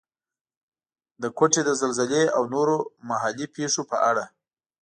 [1.21, 2.75] د کوټې د زلزلې او نورو
[3.09, 4.23] محلي پېښو په اړه.